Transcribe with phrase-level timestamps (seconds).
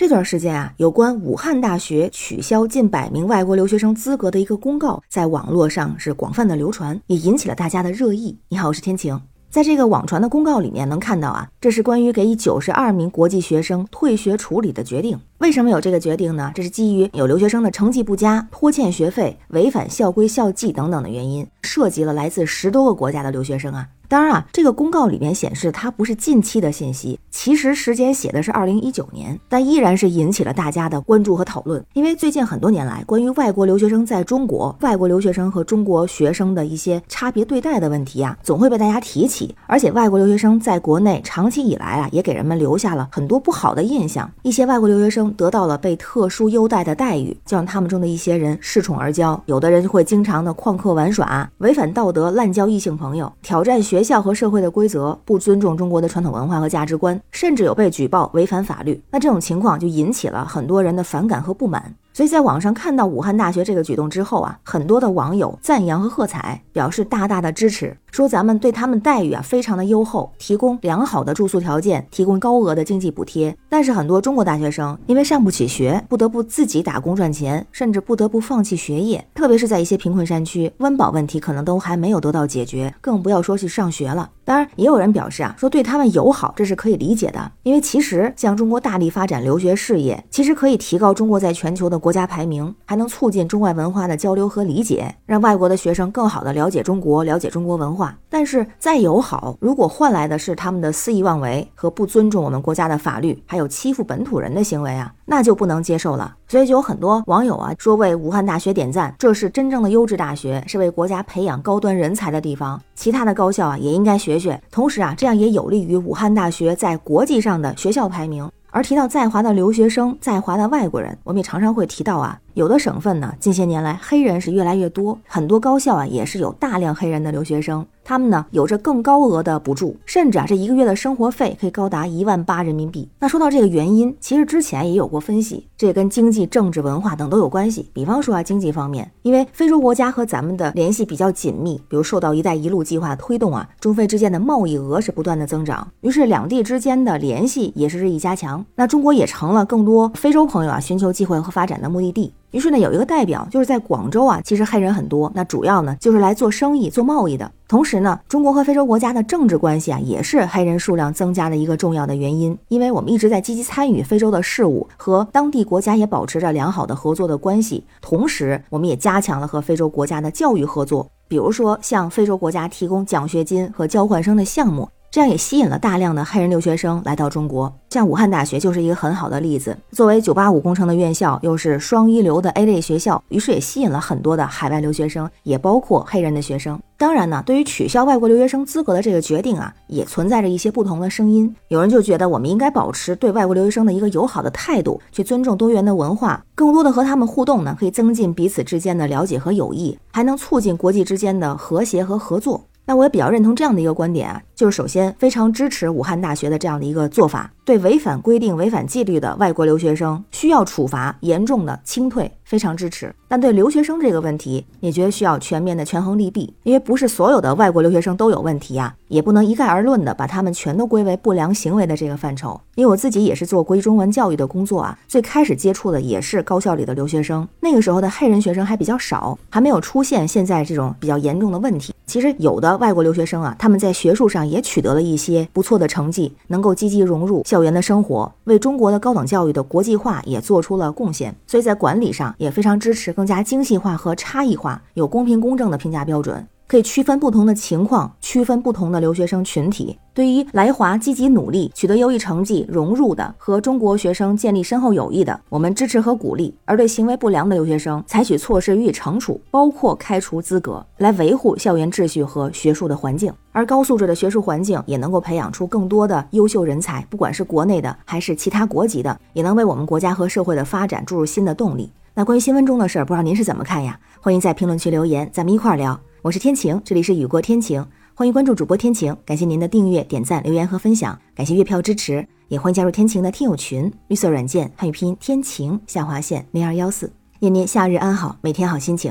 [0.00, 8.34] 这段时间啊，有关武汉大学取消近百名外国留学生资格的一个公告，在网络上是广泛的流传，也引起了大家的热议。
[8.48, 9.20] 你好，我是天晴。
[9.50, 15.20] 在这个网传的公告里面，能看到啊，这是关于给九十二名国际学生退学处理的决定。
[15.36, 16.50] 为什么有这个决定呢？
[16.54, 23.86] 这是基于有留学生的成绩不佳、拖欠学费、违反校规校纪等等的原因，涉及了来自十多个国家的留学生啊。
[24.10, 31.80] 当然啊，这个公告里面显示它不是近期的信息，其实时间写的是二零一九年，但依然是引起了大家的关注和讨论。
[31.92, 39.54] 因为最近很多年来，关于外国留学生在中国、外国留学生和中国学生的一些差别对待的问题啊，总会被大家提起。
[39.68, 44.28] 而且外国留学生在国内长期以来啊，也给人们留下了很多不好的印象。
[44.42, 53.99] 一些外国留学生得到了被特殊优待的待遇，就让他们中的一些人恃宠而骄，有的人会经常的旷课玩耍，违反道德，滥交异性朋友，挑战学。
[54.00, 58.98] 学校和社会的规则不尊重中国的传统文化和价值观，甚至有被举报违反法律。
[59.10, 61.94] 那这种情况就引起了很多人的反感和不满。
[62.12, 67.96] 所以在网上看到武汉大学这个举动之后啊，很多的网友赞扬和喝彩，表示大大的支持。
[68.10, 73.56] 说咱们对他们待遇啊非常的优厚，提供良好的住宿条件，提供高额的经济补贴。
[73.68, 79.24] 但是很多中国大学生因为上不起学，不得不自己打工赚钱，甚至不得不放弃学业。
[79.32, 84.28] 特别是在一些贫困山区，温饱问题可能都还没有得到解决，更不要说去上学了。
[84.44, 87.52] 当然，也有人表示啊，说对他们友好，这是可以理解的。
[87.62, 98.16] 因为其实像中国大力发展留学事业，其实可以提高中国在全球的国家排名，还能促进中外文化的交流和理解，让外国的学生更好的了解中国，了解中国文化。
[98.28, 106.34] 但是再友好，如果换来的是他们的肆意妄为和不尊重我们国家的法律，还有欺负本土人的行为啊，那就不能接受了。
[106.48, 112.80] 所以就有很多网友啊说为武汉大学点赞，这是真正的优质大学，是为国家培养高端人才的地方。
[112.94, 118.50] 其他的高校啊也应该学学，同时啊这样也有利于武汉大学在国际上的学校排名。
[118.70, 122.38] 而提到在华的留学生，在华的外国人，我们也常常会提到啊。
[122.60, 133.08] 有的省份呢，近些年来黑人是越来越多，很多高校啊也是有大量黑人的留学生，他们呢有着更高额的补助，甚至啊这一个月的生活费可以高达一万八人民币。
[133.18, 137.88] 那说到这个原因，其实之前也有过分析，这跟经济、政治、文化等都有关系。
[137.94, 148.62] 比方说啊经济方面，因为非洲国家和咱们的联系比较紧密，比如受到“一带一路”计划推动啊，中非之间的贸易额是不断的增长，于是两地之间的联系也是日益加强。
[148.74, 152.34] 那中国也成了更多非洲朋友啊寻求机会和发展的目的地。
[152.50, 157.50] 于是呢，有一个代表就是在广州啊，其实黑人很多，那主要呢就是来做生意、做贸易的。
[157.68, 162.56] 同时呢，中国和非洲国家的政治关系啊，也是黑人数量增加的一个重要的原因。
[162.68, 167.84] 因为我们一直在积极参与非洲的事务，和当地国家也保持着良好的合作的关系。
[168.00, 174.88] 同时，我们也加强了和非洲国家的教育合作，比如说向非洲国家提供奖学金和交换生的项目。
[175.10, 179.76] 这样也吸引了大量的黑人留学生来到中国，像武汉大学就是一个很好的例子。
[179.90, 186.78] 作为985工程的院校，又是双一流的 A 类学校，于是也吸引了很多的海外留学生，也包括黑人的学生。
[186.96, 191.52] 当然呢，对于取消外国留学生资格的这个决定啊，也存在着一些不同的声音。
[191.66, 202.62] 有人就觉得我们应该保持对外国留学生的一个友好的态度，去尊重多元的文化，更多的和他们互动呢，可以增进彼此之间的了解和友谊，还能促进国际之间的和谐和合作。
[202.86, 213.14] 那我也比较认同这样的一个观点啊，就是首先非常支持武汉大学的这样的一个做法，对违反规定、违反纪律的外国留学生需要处罚，严重的清退，非常支持。
[213.28, 222.60] 但对留学生这个问题，也觉得需要全面的权衡利弊，因为不是所有的外国留学生都有问题呀，也不能一概而论的把他们全都归为不良行为的这个范畴。
[222.74, 231.94] 因为我自己也是做国际中文教育的工作啊，最开始接触的也是高校里的留学生，那个时候的黑人学生还比较少，还没有出现现在这种比较严重的问题。
[232.06, 241.34] 其实有的外国留学生啊，他们在学术上也取得了一些不错的成绩，能够积极融入校园的生活，为中国的高等教育的国际化也做出了贡献。
[241.46, 246.46] 所以在管理上也非常支持更加精细化和差异化，有公平公正的评价标准。
[246.70, 249.98] 可以区分不同的情况，区分不同的留学生群体。
[250.14, 263.32] 对于来华积极努力、取得优异成绩、融入的和中国学生建立深厚友谊的，我们支持和鼓励；而对行为不良的留学生，采取措施予以惩处，包括开除资格，来维护校园秩序和学术的环境。
[263.50, 271.90] 而高素质的学术环境也能够培养出更多的优秀人才，不管是国内的还是其他国籍的，也能为我们国家和社会的发展注入新的动力。
[272.14, 273.98] 那关于新闻中的事儿，不知道您是怎么看呀？
[274.20, 275.98] 欢迎在评论区留言，咱们一块儿聊。
[276.22, 277.84] 我是天晴，这里是雨过天晴，
[278.14, 289.10] 欢迎关注主播天晴，感谢您的订阅、点赞、留言和分享，感谢月票支持，也欢迎加入天晴的听友群，绿色软件汉语拼音天晴下划线零二幺四，愿您夏日安好，每天好心情，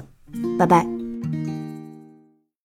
[0.60, 0.99] 拜拜。